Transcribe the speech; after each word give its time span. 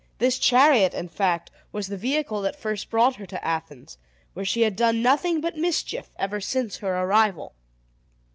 This 0.17 0.39
chariot, 0.39 0.95
in 0.95 1.09
fact, 1.09 1.51
was 1.71 1.85
the 1.85 1.95
vehicle 1.95 2.41
that 2.41 2.55
first 2.59 2.89
brought 2.89 3.17
her 3.17 3.27
to 3.27 3.45
Athens, 3.47 3.99
where 4.33 4.43
she 4.43 4.61
had 4.63 4.75
done 4.75 5.03
nothing 5.03 5.41
but 5.41 5.57
mischief 5.57 6.09
ever 6.17 6.41
since 6.41 6.77
her 6.77 7.03
arrival. 7.03 7.53